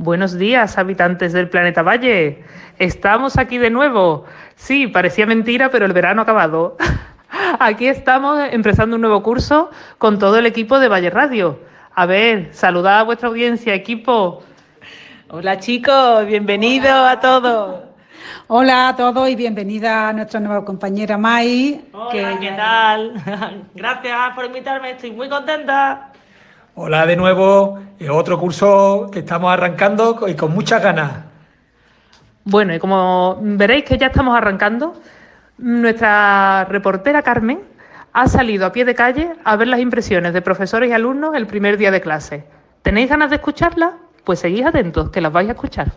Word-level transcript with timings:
Buenos 0.00 0.38
días, 0.38 0.78
habitantes 0.78 1.34
del 1.34 1.50
planeta 1.50 1.82
Valle. 1.82 2.42
Estamos 2.78 3.36
aquí 3.36 3.58
de 3.58 3.68
nuevo. 3.68 4.24
Sí, 4.56 4.86
parecía 4.86 5.26
mentira, 5.26 5.68
pero 5.70 5.84
el 5.84 5.92
verano 5.92 6.22
ha 6.22 6.24
acabado. 6.24 6.78
Aquí 7.60 7.86
estamos 7.86 8.40
empezando 8.50 8.96
un 8.96 9.02
nuevo 9.02 9.22
curso 9.22 9.70
con 9.98 10.18
todo 10.18 10.38
el 10.38 10.46
equipo 10.46 10.78
de 10.78 10.88
Valle 10.88 11.10
Radio. 11.10 11.58
A 11.94 12.06
ver, 12.06 12.48
saludad 12.54 13.00
a 13.00 13.02
vuestra 13.02 13.28
audiencia, 13.28 13.74
equipo. 13.74 14.42
Hola 15.28 15.58
chicos, 15.58 16.24
bienvenidos 16.24 16.90
a 16.90 17.20
todos. 17.20 17.80
Hola 18.46 18.88
a 18.88 18.96
todos 18.96 19.28
y 19.28 19.36
bienvenida 19.36 20.08
a 20.08 20.12
nuestra 20.14 20.40
nueva 20.40 20.64
compañera 20.64 21.18
Mai. 21.18 21.84
Hola, 21.92 22.38
¿qué 22.40 22.52
tal? 22.52 23.66
Gracias 23.74 24.34
por 24.34 24.46
invitarme, 24.46 24.92
estoy 24.92 25.10
muy 25.10 25.28
contenta. 25.28 26.09
Hola 26.76 27.04
de 27.04 27.16
nuevo, 27.16 27.80
es 27.98 28.08
otro 28.08 28.38
curso 28.38 29.10
que 29.12 29.18
estamos 29.18 29.52
arrancando 29.52 30.28
y 30.28 30.34
con 30.34 30.52
muchas 30.52 30.80
ganas. 30.80 31.24
Bueno, 32.44 32.72
y 32.74 32.78
como 32.78 33.38
veréis 33.42 33.84
que 33.84 33.98
ya 33.98 34.06
estamos 34.06 34.36
arrancando, 34.36 34.94
nuestra 35.58 36.64
reportera 36.66 37.22
Carmen 37.22 37.60
ha 38.12 38.28
salido 38.28 38.66
a 38.66 38.72
pie 38.72 38.84
de 38.84 38.94
calle 38.94 39.32
a 39.44 39.56
ver 39.56 39.66
las 39.66 39.80
impresiones 39.80 40.32
de 40.32 40.42
profesores 40.42 40.90
y 40.90 40.92
alumnos 40.92 41.34
el 41.34 41.48
primer 41.48 41.76
día 41.76 41.90
de 41.90 42.00
clase. 42.00 42.44
¿Tenéis 42.82 43.10
ganas 43.10 43.30
de 43.30 43.36
escucharlas? 43.36 43.94
Pues 44.24 44.38
seguid 44.38 44.64
atentos, 44.64 45.10
que 45.10 45.20
las 45.20 45.32
vais 45.32 45.48
a 45.48 45.52
escuchar. 45.52 45.88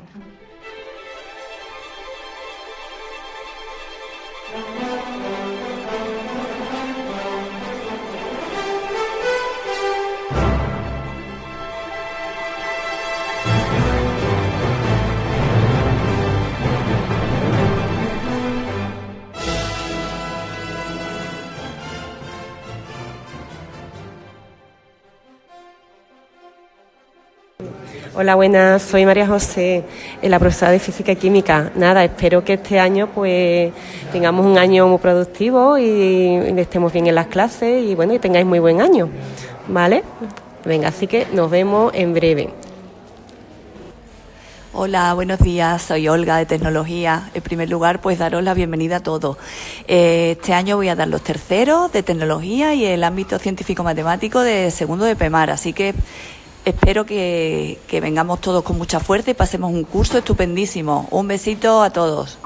Hola, 28.16 28.36
buenas, 28.36 28.82
soy 28.82 29.06
María 29.06 29.28
José, 29.28 29.84
eh, 30.22 30.30
la 30.30 30.40
profesora 30.40 30.72
de 30.72 30.80
Física 30.80 31.12
y 31.12 31.16
Química. 31.16 31.72
Nada, 31.76 32.04
espero 32.04 32.44
que 32.44 32.54
este 32.54 32.80
año 32.80 33.10
pues 33.14 33.72
tengamos 34.12 34.46
un 34.46 34.58
año 34.58 34.88
muy 34.88 34.98
productivo 34.98 35.78
y 35.78 36.38
estemos 36.58 36.92
bien 36.92 37.08
en 37.08 37.16
las 37.16 37.28
clases 37.28 37.84
y 37.84 37.96
bueno, 37.96 38.14
y 38.14 38.20
tengáis 38.20 38.46
muy 38.46 38.60
buen 38.60 38.82
año, 38.82 39.10
¿vale? 39.68 40.04
Venga, 40.66 40.88
así 40.88 41.08
que 41.08 41.28
nos 41.34 41.52
vemos 41.52 41.92
en 41.94 42.14
breve. 42.14 42.50
Hola, 44.76 45.14
buenos 45.14 45.38
días. 45.40 45.84
Soy 45.84 46.08
Olga 46.08 46.38
de 46.38 46.48
Tecnología. 46.48 47.30
En 47.36 47.44
primer 47.44 47.70
lugar, 47.70 48.02
pues 48.02 48.18
daros 48.18 48.44
la 48.44 48.56
bienvenida 48.56 48.98
a 48.98 49.00
todos. 49.02 49.38
Eh, 49.88 50.32
este 50.32 50.54
año 50.54 50.78
voy 50.78 50.90
a 50.90 50.96
dar 50.96 51.08
los 51.08 51.22
terceros 51.22 51.92
de 51.92 52.02
Tecnología 52.02 52.74
y 52.74 52.86
el 52.86 53.04
ámbito 53.04 53.38
científico-matemático 53.38 54.40
de 54.40 54.72
segundo 54.72 55.06
de 55.06 55.16
PEMAR. 55.16 55.52
Así 55.52 55.74
que 55.74 55.94
Espero 56.66 57.06
que, 57.06 57.78
vengamos 58.02 58.40
todos 58.40 58.64
con 58.64 58.78
mucha 58.78 59.02
fuerza 59.02 59.32
y 59.32 59.34
pasemos 59.34 59.72
un 59.72 59.84
curso 59.84 60.18
estupendísimo. 60.18 61.08
Un 61.12 61.28
besito 61.28 61.84
a 61.84 61.90
todos. 61.90 62.38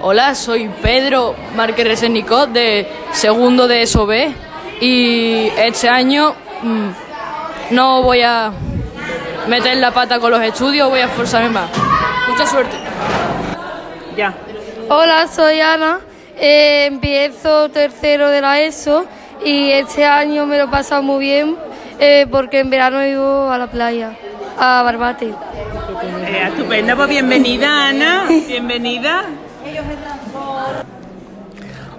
Hola, 0.00 0.36
soy 0.36 0.68
Pedro 0.80 1.34
Márquez 1.56 1.88
Resenicot 1.88 2.50
de 2.50 2.86
segundo 3.12 3.66
de 3.66 3.84
SOB 3.84 4.12
y 4.80 5.48
este 5.56 5.88
año 5.88 6.36
mm, 6.62 6.90
no 7.72 8.02
voy 8.02 8.22
a 8.22 8.52
meter 9.48 9.76
la 9.78 9.90
pata 9.90 10.20
con 10.20 10.30
los 10.30 10.42
estudios, 10.42 10.88
voy 10.88 11.00
a 11.00 11.06
esforzarme 11.06 11.48
más. 11.48 11.70
Mucha 12.28 12.46
suerte. 12.46 12.76
Ya. 14.16 14.34
Hola, 14.88 15.26
soy 15.26 15.60
Ana, 15.60 15.98
eh, 16.38 16.86
empiezo 16.86 17.68
tercero 17.70 18.30
de 18.30 18.40
la 18.40 18.60
ESO 18.60 19.06
y 19.44 19.70
este 19.70 20.04
año 20.04 20.46
me 20.46 20.58
lo 20.58 20.64
he 20.64 20.68
pasado 20.68 21.02
muy 21.02 21.24
bien 21.24 21.56
eh, 21.98 22.26
porque 22.30 22.60
en 22.60 22.70
verano 22.70 23.00
he 23.00 23.10
ido 23.10 23.50
a 23.50 23.58
la 23.58 23.68
playa, 23.68 24.12
a 24.58 24.82
Barbate. 24.82 25.26
Eh, 25.26 26.42
estupendo, 26.48 26.96
pues 26.96 27.08
bienvenida 27.08 27.88
Ana, 27.88 28.26
bienvenida. 28.48 29.24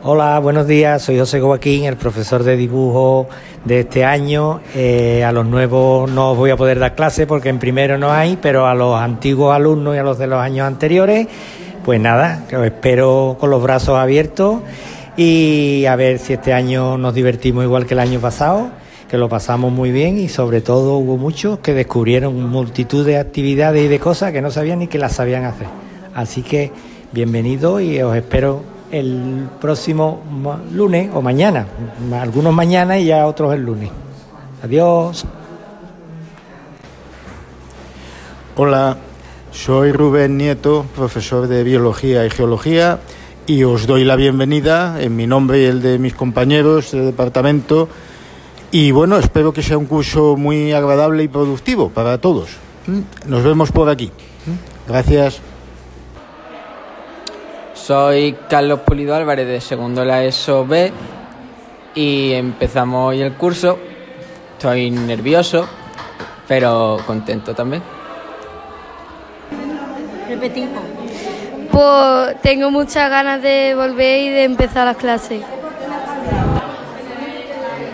Hola, 0.03 0.39
buenos 0.39 0.67
días, 0.67 1.01
soy 1.01 1.17
José 1.19 1.41
Joaquín, 1.41 1.85
el 1.85 1.97
profesor 1.97 2.43
de 2.43 2.55
dibujo 2.55 3.27
de 3.65 3.81
este 3.81 4.05
año. 4.05 4.61
Eh, 4.75 5.23
a 5.23 5.31
los 5.31 5.45
nuevos 5.45 6.09
no 6.09 6.31
os 6.31 6.37
voy 6.37 6.51
a 6.51 6.55
poder 6.55 6.79
dar 6.79 6.95
clase 6.95 7.27
porque 7.27 7.49
en 7.49 7.59
primero 7.59 7.97
no 7.97 8.11
hay, 8.11 8.37
pero 8.41 8.67
a 8.67 8.75
los 8.75 8.99
antiguos 8.99 9.53
alumnos 9.53 9.95
y 9.95 9.99
a 9.99 10.03
los 10.03 10.17
de 10.17 10.27
los 10.27 10.39
años 10.39 10.67
anteriores, 10.67 11.27
pues 11.83 11.99
nada, 11.99 12.43
os 12.55 12.65
espero 12.65 13.35
con 13.39 13.49
los 13.49 13.61
brazos 13.61 13.97
abiertos 13.97 14.61
y 15.17 15.85
a 15.87 15.95
ver 15.95 16.19
si 16.19 16.33
este 16.33 16.53
año 16.53 16.97
nos 16.97 17.15
divertimos 17.15 17.63
igual 17.63 17.87
que 17.87 17.95
el 17.95 17.99
año 17.99 18.19
pasado, 18.19 18.69
que 19.09 19.17
lo 19.17 19.27
pasamos 19.27 19.71
muy 19.71 19.91
bien 19.91 20.19
y 20.19 20.29
sobre 20.29 20.61
todo 20.61 20.93
hubo 20.97 21.17
muchos 21.17 21.57
que 21.59 21.73
descubrieron 21.73 22.49
multitud 22.49 23.03
de 23.03 23.17
actividades 23.17 23.83
y 23.83 23.87
de 23.87 23.99
cosas 23.99 24.31
que 24.31 24.43
no 24.43 24.51
sabían 24.51 24.79
ni 24.79 24.87
que 24.87 24.99
las 24.99 25.13
sabían 25.13 25.45
hacer. 25.45 25.67
Así 26.13 26.43
que 26.43 26.71
bienvenido 27.11 27.81
y 27.81 27.99
os 27.99 28.15
espero 28.15 28.61
el 28.91 29.47
próximo 29.59 30.21
lunes 30.71 31.09
o 31.11 31.21
mañana, 31.23 31.65
algunos 32.13 32.53
mañana 32.53 32.99
y 32.99 33.05
ya 33.05 33.25
otros 33.25 33.55
el 33.55 33.63
lunes. 33.63 33.89
Adiós. 34.63 35.25
Hola, 38.55 38.97
soy 39.51 39.91
Rubén 39.91 40.37
Nieto, 40.37 40.85
profesor 40.95 41.47
de 41.47 41.63
Biología 41.63 42.23
y 42.23 42.29
Geología 42.29 42.99
y 43.47 43.63
os 43.63 43.87
doy 43.87 44.03
la 44.03 44.17
bienvenida 44.17 45.01
en 45.01 45.15
mi 45.15 45.25
nombre 45.25 45.61
y 45.61 45.65
el 45.65 45.81
de 45.81 45.97
mis 45.97 46.13
compañeros 46.13 46.91
de 46.91 46.99
departamento. 46.99 47.87
Y 48.71 48.91
bueno, 48.91 49.17
espero 49.17 49.53
que 49.53 49.63
sea 49.63 49.77
un 49.77 49.85
curso 49.85 50.35
muy 50.35 50.73
agradable 50.73 51.23
y 51.23 51.29
productivo 51.29 51.89
para 51.89 52.19
todos. 52.19 52.49
¿Mm? 52.87 53.29
Nos 53.29 53.43
vemos 53.43 53.71
por 53.71 53.89
aquí. 53.89 54.07
¿Mm? 54.45 54.89
Gracias. 54.89 55.39
Soy 57.73 58.35
Carlos 58.49 58.81
Pulido 58.81 59.15
Álvarez 59.15 59.47
de 59.47 59.61
segundo 59.61 60.03
la 60.03 60.25
ESO 60.25 60.65
B 60.65 60.91
y 61.95 62.33
empezamos 62.33 63.09
hoy 63.09 63.21
el 63.21 63.33
curso. 63.35 63.79
Estoy 64.57 64.91
nervioso, 64.91 65.65
pero 66.49 66.97
contento 67.07 67.55
también. 67.55 67.81
Repetimos. 70.27 70.96
Pues 71.77 72.41
tengo 72.41 72.71
muchas 72.71 73.07
ganas 73.07 73.39
de 73.39 73.75
volver 73.75 74.21
y 74.21 74.29
de 74.29 74.45
empezar 74.45 74.87
las 74.87 74.97
clases. 74.97 75.43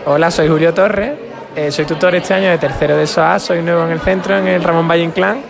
Hola, 0.06 0.32
soy 0.32 0.48
Julio 0.48 0.74
Torres, 0.74 1.12
eh, 1.54 1.70
soy 1.70 1.84
tutor 1.84 2.16
este 2.16 2.34
año 2.34 2.50
de 2.50 2.58
tercero 2.58 2.96
de 2.96 3.06
SOA, 3.06 3.40
soy 3.40 3.62
nuevo 3.62 3.84
en 3.84 3.92
el 3.92 4.00
centro, 4.00 4.38
en 4.38 4.48
el 4.48 4.64
Ramón 4.64 4.88
Valle 4.88 5.04
Inclán. 5.04 5.42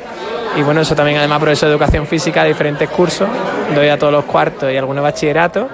Y 0.55 0.63
bueno, 0.63 0.81
eso 0.81 0.95
también 0.95 1.19
además 1.19 1.41
profesor 1.41 1.69
de 1.69 1.75
educación 1.75 2.07
física 2.07 2.41
de 2.41 2.49
diferentes 2.49 2.89
cursos, 2.89 3.29
doy 3.75 3.89
a 3.89 3.99
todos 3.99 4.11
los 4.11 4.25
cuartos 4.25 4.73
y 4.73 4.77
algunos 4.77 5.03
bachilleratos. 5.03 5.67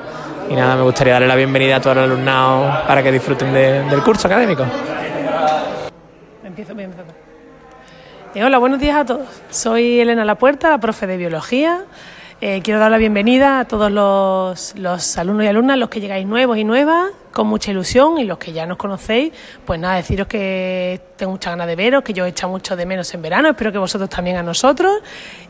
Y 0.49 0.53
nada, 0.53 0.75
me 0.75 0.81
gustaría 0.81 1.13
darle 1.13 1.29
la 1.29 1.35
bienvenida 1.35 1.77
a 1.77 1.79
todos 1.79 1.95
los 1.95 2.03
alumnados 2.03 2.81
para 2.85 3.01
que 3.01 3.09
disfruten 3.09 3.53
del 3.53 4.03
curso 4.03 4.27
académico. 4.27 4.65
Empiezo, 6.43 6.75
bien, 6.75 6.91
eh, 8.35 8.43
hola, 8.43 8.57
buenos 8.57 8.81
días 8.81 8.97
a 8.97 9.05
todos. 9.05 9.29
Soy 9.49 10.01
Elena 10.01 10.25
Lapuerta, 10.25 10.69
la 10.69 10.77
profe 10.77 11.07
de 11.07 11.15
biología. 11.15 11.85
Eh, 12.41 12.61
quiero 12.63 12.79
dar 12.79 12.89
la 12.89 12.97
bienvenida 12.97 13.59
a 13.59 13.65
todos 13.65 13.91
los, 13.91 15.17
alumnos 15.17 15.43
y 15.43 15.47
alumnas, 15.47 15.77
los 15.77 15.89
que 15.89 15.99
llegáis 15.99 16.25
nuevos 16.25 16.57
y 16.57 16.63
nuevas, 16.63 17.11
con 17.33 17.47
mucha 17.47 17.71
ilusión, 17.71 18.17
y 18.17 18.23
los 18.23 18.37
que 18.37 18.53
ya 18.53 18.65
nos 18.65 18.77
conocéis, 18.77 19.33
pues 19.65 19.77
nada, 19.77 19.95
deciros 19.95 20.25
que 20.27 21.01
tengo 21.17 21.33
mucha 21.33 21.49
ganas 21.49 21.67
de 21.67 21.75
veros, 21.75 22.01
que 22.01 22.13
yo 22.13 22.25
he 22.25 22.29
echado 22.29 22.49
mucho 22.49 22.77
de 22.77 22.85
menos 22.85 23.13
en 23.13 23.21
verano, 23.21 23.49
espero 23.49 23.73
que 23.73 23.77
vosotros 23.77 24.09
también 24.09 24.37
a 24.37 24.43
nosotros, 24.43 25.01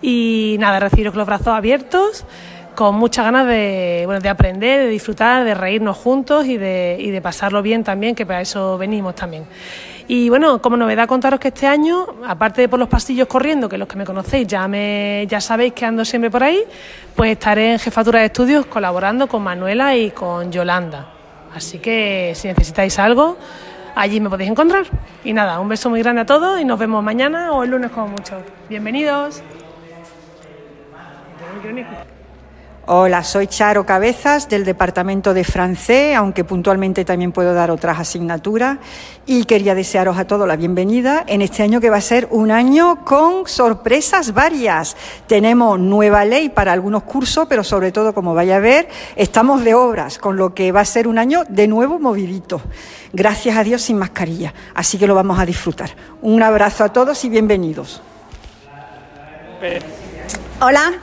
y 0.02 0.56
nada, 0.60 0.80
recibiros 0.80 1.12
con 1.12 1.20
los 1.20 1.28
brazos 1.28 1.50
abiertos 1.50 2.26
con 2.80 2.96
muchas 2.96 3.26
ganas 3.26 3.46
de, 3.46 4.04
bueno, 4.06 4.22
de 4.22 4.30
aprender, 4.30 4.80
de 4.80 4.88
disfrutar, 4.88 5.44
de 5.44 5.54
reírnos 5.54 5.98
juntos 5.98 6.46
y 6.46 6.56
de, 6.56 6.96
y 6.98 7.12
de 7.12 7.22
pasarlo 7.22 7.62
bien 7.62 7.84
también, 7.84 8.16
que 8.16 8.26
para 8.26 8.40
eso 8.40 8.78
venimos 8.78 9.16
también. 9.16 9.46
Y 10.08 10.30
bueno, 10.30 10.62
como 10.62 10.78
novedad 10.78 11.06
contaros 11.06 11.42
que 11.42 11.50
este 11.50 11.68
año, 11.68 12.08
aparte 12.26 12.62
de 12.62 12.70
por 12.70 12.80
los 12.80 12.88
pasillos 12.88 13.28
corriendo, 13.28 13.68
que 13.68 13.78
los 13.78 13.86
que 13.86 13.98
me 13.98 14.06
conocéis 14.06 14.48
ya 14.48 14.66
me 14.70 15.28
ya 15.28 15.42
sabéis 15.42 15.74
que 15.74 15.86
ando 15.86 16.06
siempre 16.06 16.32
por 16.32 16.42
ahí, 16.42 16.64
pues 17.18 17.32
estaré 17.32 17.74
en 17.74 17.80
jefatura 17.80 18.22
de 18.22 18.28
estudios 18.28 18.66
colaborando 18.68 19.28
con 19.28 19.44
Manuela 19.44 19.94
y 19.98 20.12
con 20.12 20.50
Yolanda. 20.50 21.12
Así 21.54 21.80
que 21.80 22.32
si 22.34 22.48
necesitáis 22.48 22.98
algo, 22.98 23.36
allí 23.94 24.22
me 24.22 24.30
podéis 24.30 24.52
encontrar. 24.52 24.86
Y 25.26 25.34
nada, 25.34 25.60
un 25.60 25.68
beso 25.68 25.90
muy 25.90 26.02
grande 26.02 26.22
a 26.22 26.26
todos 26.26 26.62
y 26.62 26.64
nos 26.64 26.80
vemos 26.80 27.04
mañana 27.04 27.52
o 27.52 27.66
el 27.66 27.72
lunes 27.72 27.92
como 27.92 28.08
mucho. 28.08 28.42
Bienvenidos. 28.70 29.44
Hola, 32.92 33.24
soy 33.24 33.46
Charo 33.46 33.86
Cabezas 33.86 34.50
del 34.50 34.66
Departamento 34.66 35.36
de 35.36 35.44
Francés, 35.44 36.16
aunque 36.16 36.44
puntualmente 36.44 37.06
también 37.06 37.32
puedo 37.32 37.54
dar 37.54 37.70
otras 37.70 38.00
asignaturas. 38.00 38.80
Y 39.28 39.44
quería 39.44 39.76
desearos 39.76 40.18
a 40.18 40.26
todos 40.26 40.48
la 40.48 40.56
bienvenida 40.56 41.24
en 41.28 41.44
este 41.44 41.62
año 41.62 41.80
que 41.82 41.92
va 41.92 41.98
a 41.98 42.02
ser 42.02 42.28
un 42.32 42.50
año 42.50 43.06
con 43.06 43.48
sorpresas 43.48 44.34
varias. 44.34 44.98
Tenemos 45.28 45.80
nueva 45.80 46.26
ley 46.26 46.50
para 46.50 46.72
algunos 46.74 47.04
cursos, 47.04 47.46
pero 47.48 47.64
sobre 47.64 47.92
todo, 47.92 48.16
como 48.16 48.34
vaya 48.34 48.56
a 48.56 48.60
ver, 48.60 48.88
estamos 49.16 49.64
de 49.64 49.76
obras, 49.76 50.18
con 50.18 50.36
lo 50.36 50.56
que 50.56 50.72
va 50.72 50.82
a 50.82 50.86
ser 50.86 51.08
un 51.08 51.20
año 51.20 51.44
de 51.48 51.68
nuevo 51.68 52.00
movidito. 52.00 52.60
Gracias 53.14 53.56
a 53.56 53.64
Dios 53.64 53.84
sin 53.84 54.00
mascarilla. 54.00 54.52
Así 54.74 54.98
que 54.98 55.06
lo 55.06 55.14
vamos 55.14 55.38
a 55.38 55.46
disfrutar. 55.46 55.92
Un 56.24 56.42
abrazo 56.42 56.84
a 56.84 56.90
todos 56.92 57.24
y 57.24 57.30
bienvenidos. 57.30 58.02
Hola, 60.60 60.94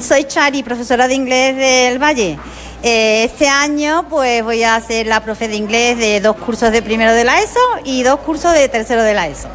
soy 0.00 0.24
Chari, 0.24 0.62
profesora 0.62 1.08
de 1.08 1.14
inglés 1.14 1.56
del 1.56 2.00
Valle. 2.00 2.38
Eh, 2.82 3.24
Este 3.24 3.48
año 3.48 4.06
pues 4.08 4.44
voy 4.44 4.62
a 4.62 4.80
ser 4.80 5.08
la 5.08 5.20
profe 5.20 5.48
de 5.48 5.56
inglés 5.56 5.98
de 5.98 6.20
dos 6.20 6.36
cursos 6.36 6.70
de 6.70 6.80
primero 6.80 7.12
de 7.12 7.24
la 7.24 7.40
ESO 7.42 7.58
y 7.84 8.04
dos 8.04 8.20
cursos 8.20 8.52
de 8.52 8.68
tercero 8.68 9.02
de 9.02 9.14
la 9.14 9.26
ESO. 9.26 9.48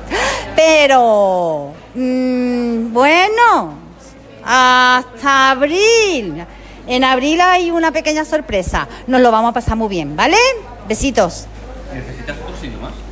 Pero, 0.58 1.72
mm, 1.96 2.92
bueno, 2.92 3.76
hasta 4.44 5.52
abril. 5.52 6.46
En 6.86 7.04
abril 7.06 7.40
hay 7.40 7.72
una 7.72 7.94
pequeña 7.94 8.26
sorpresa. 8.26 8.90
Nos 9.08 9.22
lo 9.22 9.32
vamos 9.32 9.52
a 9.52 9.54
pasar 9.54 9.78
muy 9.78 9.88
bien, 9.88 10.18
¿vale? 10.18 10.36
Besitos. 10.86 11.46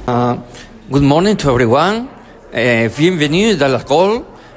Uh, 0.07 0.35
good 0.89 1.03
morning 1.03 1.35
to 1.37 1.49
everyone. 1.49 2.09
Eh, 2.51 2.91
bienvenido 2.97 3.65
a 3.65 3.69
la. 3.69 3.85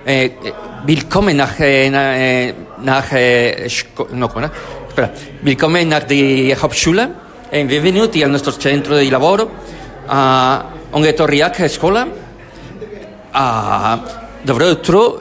Eh, 0.06 0.36
eh, 0.42 0.52
willkommen 0.84 1.36
eh, 1.58 1.86
eh, 1.86 2.54
nach 2.78 3.12
eh, 3.12 3.69
no. 4.12 4.31
Willkommen 5.42 5.88
nach 5.88 6.06
benvenuti 7.66 8.22
al 8.22 8.31
nostro 8.31 8.52
centro 8.56 8.96
di 8.96 9.08
lavoro. 9.08 9.50
Uh, 10.06 10.10
a. 13.32 14.02
Uh, 14.02 14.12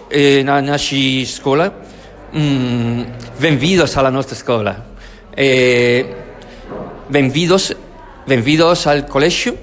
eh, 0.10 0.44
naši 0.44 1.26
scuola. 1.26 1.72
Mm, 2.36 3.04
benvidos 3.40 3.96
a 3.96 4.02
la 4.02 4.10
nostra 4.10 4.36
scuola. 4.36 4.76
Eh, 5.36 6.16
al 8.88 9.08
colegio. 9.08 9.56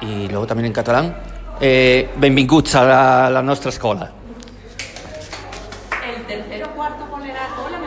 Y 0.00 0.28
luego 0.28 0.46
también 0.46 0.66
en 0.66 0.72
catalán. 0.72 1.16
Eh, 1.60 2.08
a 2.74 3.30
la, 3.30 3.42
nostra. 3.70 4.12
El 6.16 6.26
tercero 6.26 6.70
cuarto 6.74 7.04
ponerá 7.10 7.48
hola, 7.64 7.78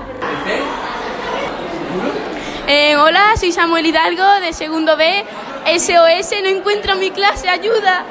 Eh, 2.68 2.96
hola, 2.98 3.36
soy 3.40 3.52
Samuel 3.52 3.86
Hidalgo 3.86 4.24
de 4.42 4.52
segundo 4.52 4.98
B. 4.98 5.24
SOS, 5.68 6.32
no 6.42 6.50
encuentro 6.50 6.96
mi 6.96 7.12
clase, 7.12 7.48
ayuda. 7.48 8.04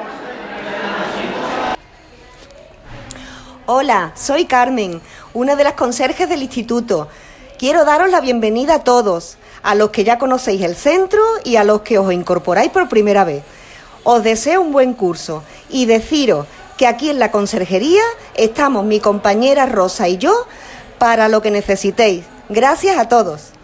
Hola, 3.65 4.13
soy 4.15 4.45
Carmen, 4.45 5.01
una 5.33 5.57
de 5.57 5.65
las 5.65 5.73
conserjes 5.73 6.29
del 6.29 6.41
instituto. 6.41 7.09
Quiero 7.59 7.83
daros 7.83 8.09
la 8.09 8.21
bienvenida 8.21 8.75
a 8.75 8.83
todos, 8.85 9.37
a 9.61 9.75
los 9.75 9.89
que 9.89 10.05
ya 10.05 10.17
conocéis 10.17 10.61
el 10.61 10.77
centro 10.77 11.21
y 11.43 11.57
a 11.57 11.65
los 11.65 11.81
que 11.81 11.97
os 11.97 12.13
incorporáis 12.13 12.71
por 12.71 12.87
primera 12.87 13.25
vez. 13.25 13.43
Os 14.05 14.23
deseo 14.23 14.61
un 14.61 14.71
buen 14.71 14.93
curso 14.93 15.43
y 15.69 15.85
deciros 15.85 16.47
que 16.77 16.87
aquí 16.87 17.09
en 17.09 17.19
la 17.19 17.29
conserjería 17.29 18.03
estamos 18.35 18.85
mi 18.85 19.01
compañera 19.01 19.65
Rosa 19.65 20.07
y 20.07 20.17
yo 20.17 20.47
para 20.97 21.27
lo 21.27 21.41
que 21.41 21.51
necesitéis. 21.51 22.23
Gracias 22.47 22.97
a 22.97 23.09
todos. 23.09 23.54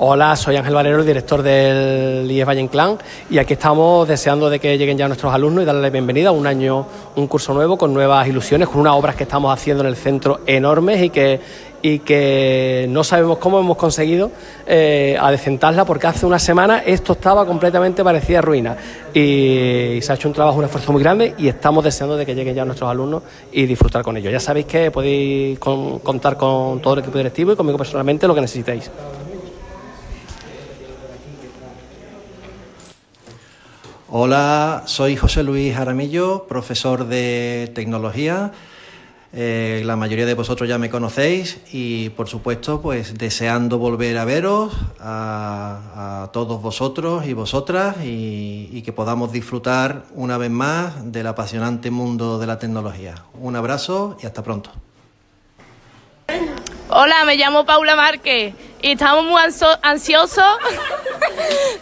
Hola, 0.00 0.36
soy 0.36 0.54
Ángel 0.54 0.74
Valero, 0.74 1.00
el 1.00 1.06
director 1.06 1.42
del 1.42 2.30
IES 2.30 2.46
Valle 2.46 2.60
Inclán 2.60 2.98
y 3.28 3.38
aquí 3.38 3.54
estamos 3.54 4.06
deseando 4.06 4.48
de 4.48 4.60
que 4.60 4.78
lleguen 4.78 4.96
ya 4.96 5.08
nuestros 5.08 5.34
alumnos 5.34 5.62
y 5.64 5.66
darles 5.66 5.90
bienvenida 5.90 6.28
a 6.28 6.32
un 6.32 6.46
año, 6.46 6.86
un 7.16 7.26
curso 7.26 7.52
nuevo 7.52 7.76
con 7.76 7.92
nuevas 7.92 8.28
ilusiones, 8.28 8.68
con 8.68 8.80
unas 8.80 8.94
obras 8.94 9.16
que 9.16 9.24
estamos 9.24 9.52
haciendo 9.52 9.82
en 9.82 9.88
el 9.88 9.96
centro 9.96 10.42
enormes 10.46 11.02
y 11.02 11.10
que, 11.10 11.40
y 11.82 11.98
que 11.98 12.86
no 12.90 13.02
sabemos 13.02 13.38
cómo 13.38 13.58
hemos 13.58 13.76
conseguido 13.76 14.30
eh, 14.68 15.16
adecentarla 15.20 15.84
porque 15.84 16.06
hace 16.06 16.26
una 16.26 16.38
semana 16.38 16.78
esto 16.86 17.14
estaba 17.14 17.44
completamente 17.44 18.04
parecía 18.04 18.40
ruina 18.40 18.76
y, 19.12 19.96
y 19.96 20.00
se 20.00 20.12
ha 20.12 20.14
hecho 20.14 20.28
un 20.28 20.34
trabajo, 20.34 20.58
un 20.58 20.64
esfuerzo 20.66 20.92
muy 20.92 21.02
grande 21.02 21.34
y 21.38 21.48
estamos 21.48 21.82
deseando 21.82 22.16
de 22.16 22.24
que 22.24 22.36
lleguen 22.36 22.54
ya 22.54 22.64
nuestros 22.64 22.88
alumnos 22.88 23.24
y 23.50 23.66
disfrutar 23.66 24.04
con 24.04 24.16
ellos. 24.16 24.32
Ya 24.32 24.38
sabéis 24.38 24.66
que 24.66 24.92
podéis 24.92 25.58
con- 25.58 25.98
contar 25.98 26.36
con 26.36 26.80
todo 26.80 26.94
el 26.94 27.00
equipo 27.00 27.18
directivo 27.18 27.50
y 27.52 27.56
conmigo 27.56 27.76
personalmente 27.78 28.28
lo 28.28 28.34
que 28.36 28.42
necesitéis. 28.42 28.88
Hola, 34.10 34.84
soy 34.86 35.16
José 35.16 35.42
Luis 35.42 35.76
Aramillo, 35.76 36.46
profesor 36.48 37.08
de 37.08 37.70
tecnología. 37.74 38.52
Eh, 39.34 39.82
la 39.84 39.96
mayoría 39.96 40.24
de 40.24 40.32
vosotros 40.32 40.66
ya 40.66 40.78
me 40.78 40.88
conocéis 40.88 41.60
y 41.74 42.08
por 42.08 42.26
supuesto 42.26 42.80
pues 42.80 43.18
deseando 43.18 43.76
volver 43.76 44.16
a 44.16 44.24
veros 44.24 44.72
a, 44.98 46.30
todos 46.32 46.62
vosotros 46.62 47.26
y 47.26 47.34
vosotras 47.34 47.96
y, 48.02 48.70
y 48.72 48.80
que 48.80 48.94
podamos 48.94 49.30
disfrutar 49.30 50.04
una 50.14 50.38
vez 50.38 50.50
más 50.50 51.12
del 51.12 51.26
apasionante 51.26 51.90
mundo 51.90 52.38
de 52.38 52.46
la 52.46 52.58
tecnología. 52.58 53.14
Un 53.34 53.56
abrazo 53.56 54.16
y 54.22 54.26
hasta 54.26 54.42
pronto. 54.42 54.70
Hola, 56.88 57.26
me 57.26 57.36
llamo 57.36 57.66
Paula 57.66 57.94
Márquez 57.94 58.54
y 58.80 58.92
estamos 58.92 59.26
muy 59.26 59.42
ansiosos 59.82 60.56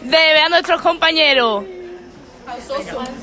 de 0.01 0.11
ver 0.11 0.39
a 0.39 0.49
nuestros 0.49 0.81
compañeros. 0.81 1.76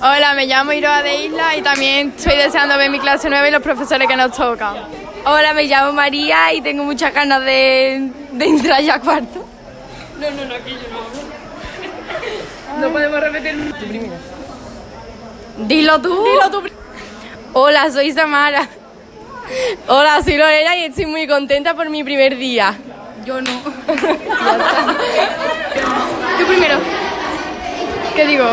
Hola, 0.01 0.33
me 0.35 0.45
llamo 0.45 0.73
Iroa 0.73 1.01
de 1.01 1.25
Isla 1.25 1.55
y 1.55 1.61
también 1.61 2.13
estoy 2.15 2.35
deseando 2.37 2.77
ver 2.77 2.89
mi 2.89 2.99
clase 2.99 3.29
nueva 3.29 3.47
y 3.47 3.51
los 3.51 3.61
profesores 3.61 4.07
que 4.07 4.15
nos 4.15 4.31
tocan. 4.31 4.75
Hola, 5.25 5.53
me 5.53 5.63
llamo 5.63 5.93
María 5.93 6.53
y 6.53 6.61
tengo 6.61 6.83
muchas 6.83 7.13
ganas 7.13 7.41
de, 7.43 8.11
de 8.31 8.45
entrar 8.45 8.81
ya 8.81 8.95
a 8.95 8.99
cuarto. 8.99 9.45
No, 10.19 10.29
no, 10.31 10.45
no, 10.45 10.55
aquí 10.55 10.71
yo 10.71 10.77
no 12.79 12.81
No 12.87 12.93
podemos 12.93 13.19
repetir. 13.19 13.73
Dilo 15.57 16.01
tú. 16.01 16.23
Dilo 16.23 16.49
tú. 16.51 16.63
Hola, 17.53 17.91
soy 17.91 18.11
Samara. 18.11 18.67
Hola, 19.87 20.21
soy 20.23 20.37
Lorena 20.37 20.75
y 20.75 20.85
estoy 20.85 21.05
muy 21.05 21.27
contenta 21.27 21.73
por 21.73 21.89
mi 21.89 22.03
primer 22.03 22.37
día. 22.37 22.75
Yo 23.25 23.41
no. 23.41 23.51
Tú 26.37 26.45
primero. 26.47 26.77
¿Qué 28.15 28.25
digo? 28.27 28.45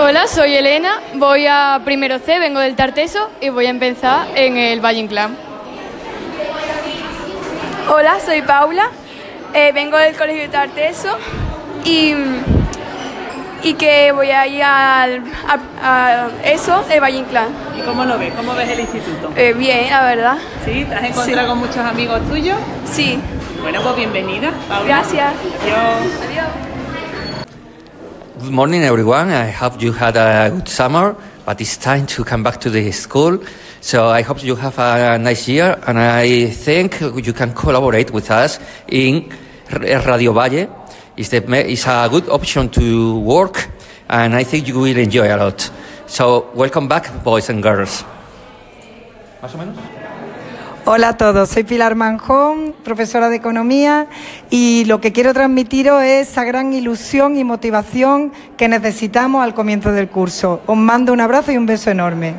Hola, 0.00 0.26
soy 0.28 0.54
Elena, 0.54 1.00
voy 1.14 1.46
a 1.46 1.80
primero 1.84 2.18
C, 2.20 2.38
vengo 2.38 2.60
del 2.60 2.76
Tarteso 2.76 3.30
y 3.40 3.48
voy 3.50 3.66
a 3.66 3.70
empezar 3.70 4.28
en 4.34 4.56
el 4.56 4.80
Valle 4.80 5.00
Inclán. 5.00 5.36
Hola, 7.90 8.18
soy 8.24 8.42
Paula, 8.42 8.84
eh, 9.54 9.72
vengo 9.72 9.98
del 9.98 10.16
Colegio 10.16 10.48
Tarteso 10.50 11.18
y, 11.84 12.14
y 13.62 13.74
que 13.74 14.12
voy 14.12 14.30
a 14.30 14.46
ir 14.46 14.62
al, 14.62 15.22
a, 15.82 16.26
a 16.26 16.28
eso 16.44 16.82
de 16.88 17.00
Valle 17.00 17.18
Inclán. 17.18 17.48
¿Y 17.76 17.82
cómo 17.82 18.04
lo 18.04 18.18
ves? 18.18 18.32
¿Cómo 18.34 18.54
ves 18.54 18.68
el 18.70 18.80
instituto? 18.80 19.32
Eh, 19.36 19.52
bien, 19.54 19.90
la 19.90 20.02
verdad. 20.04 20.38
¿Sí? 20.64 20.84
¿Te 20.88 20.94
has 20.94 21.04
encontrado 21.04 21.42
Sí. 21.42 21.46
con 21.48 21.58
muchos 21.58 21.78
amigos 21.78 22.20
tuyos? 22.28 22.56
Sí. 22.90 23.18
Bueno, 23.60 23.82
pues 23.82 23.96
bienvenida, 23.96 24.52
Paula. 24.68 24.86
Gracias. 24.86 25.32
Adiós. 25.62 26.12
Adiós. 26.30 26.46
Good 28.40 28.52
morning, 28.52 28.84
everyone. 28.84 29.30
I 29.30 29.50
hope 29.50 29.82
you 29.82 29.90
had 29.90 30.16
a 30.16 30.50
good 30.54 30.68
summer, 30.68 31.16
but 31.44 31.60
it's 31.60 31.76
time 31.76 32.06
to 32.06 32.22
come 32.22 32.44
back 32.44 32.60
to 32.60 32.70
the 32.70 32.92
school. 32.92 33.40
So 33.80 34.06
I 34.06 34.22
hope 34.22 34.44
you 34.44 34.54
have 34.54 34.78
a 34.78 35.18
nice 35.18 35.48
year, 35.48 35.76
and 35.88 35.98
I 35.98 36.46
think 36.50 37.00
you 37.00 37.32
can 37.32 37.52
collaborate 37.52 38.12
with 38.12 38.30
us 38.30 38.60
in 38.86 39.32
Radio 39.72 40.32
Valle. 40.32 40.68
It's, 41.16 41.30
the, 41.30 41.42
it's 41.68 41.84
a 41.88 42.08
good 42.08 42.28
option 42.28 42.68
to 42.70 43.18
work, 43.18 43.68
and 44.08 44.36
I 44.36 44.44
think 44.44 44.68
you 44.68 44.78
will 44.78 44.96
enjoy 44.96 45.34
a 45.34 45.36
lot. 45.36 45.68
So 46.06 46.48
welcome 46.54 46.86
back, 46.86 47.24
boys 47.24 47.50
and 47.50 47.60
girls. 47.60 48.04
¿Más 49.42 49.52
o 49.52 49.58
menos? 49.58 49.76
Hola 50.90 51.10
a 51.10 51.16
todos, 51.18 51.50
soy 51.50 51.64
Pilar 51.64 51.96
Manjón, 51.96 52.74
profesora 52.82 53.28
de 53.28 53.36
Economía 53.36 54.06
y 54.48 54.86
lo 54.86 55.02
que 55.02 55.12
quiero 55.12 55.34
transmitiros 55.34 56.02
es 56.02 56.30
esa 56.30 56.44
gran 56.44 56.72
ilusión 56.72 57.36
y 57.36 57.44
motivación 57.44 58.32
que 58.56 58.68
necesitamos 58.68 59.44
al 59.44 59.52
comienzo 59.52 59.92
del 59.92 60.08
curso. 60.08 60.62
Os 60.64 60.78
mando 60.78 61.12
un 61.12 61.20
abrazo 61.20 61.52
y 61.52 61.58
un 61.58 61.66
beso 61.66 61.90
enorme. 61.90 62.36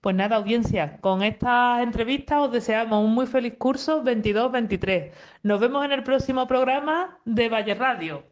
Pues 0.00 0.14
nada, 0.14 0.36
audiencia, 0.36 0.98
con 1.00 1.24
estas 1.24 1.82
entrevistas 1.82 2.38
os 2.38 2.52
deseamos 2.52 3.04
un 3.04 3.12
muy 3.12 3.26
feliz 3.26 3.54
curso 3.58 4.04
22-23. 4.04 5.10
Nos 5.42 5.58
vemos 5.58 5.84
en 5.84 5.90
el 5.90 6.04
próximo 6.04 6.46
programa 6.46 7.18
de 7.24 7.48
Valle 7.48 7.74
Radio. 7.74 8.22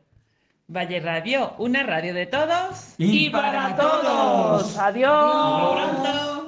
Valle 0.68 1.00
Radio, 1.00 1.54
una 1.58 1.82
radio 1.82 2.14
de 2.14 2.26
todos 2.26 2.94
Y 2.96 3.28
para 3.30 3.74
todos. 3.74 4.78
Adiós. 4.78 6.39